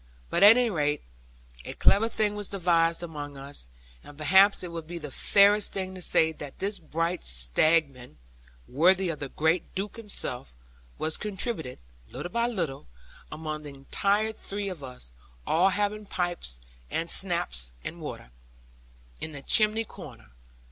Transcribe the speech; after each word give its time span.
But 0.31 0.41
at 0.41 0.57
any 0.57 0.71
rate, 0.71 1.03
a 1.63 1.73
clever 1.73 2.09
thing 2.09 2.33
was 2.33 2.49
devised 2.49 3.03
among 3.03 3.37
us; 3.37 3.67
and 4.03 4.17
perhaps 4.17 4.63
it 4.63 4.69
would 4.71 4.87
be 4.87 4.97
the 4.97 5.11
fairest 5.11 5.73
thing 5.73 5.93
to 5.93 6.01
say 6.01 6.31
that 6.31 6.57
this 6.57 6.79
bright 6.79 7.23
stratagem 7.23 8.17
(worthy 8.67 9.09
of 9.09 9.19
the 9.19 9.29
great 9.29 9.75
Duke 9.75 9.97
himself) 9.97 10.55
was 10.97 11.17
contributed, 11.17 11.77
little 12.09 12.31
by 12.31 12.47
little, 12.47 12.87
among 13.31 13.61
the 13.61 13.69
entire 13.69 14.33
three 14.33 14.69
of 14.69 14.83
us, 14.83 15.11
all 15.45 15.69
having 15.69 16.07
pipes, 16.07 16.59
and 16.89 17.07
schnapps 17.07 17.71
and 17.83 18.01
water, 18.01 18.31
in 19.19 19.33
the 19.33 19.43
chimney 19.43 19.83
corner. 19.85 20.31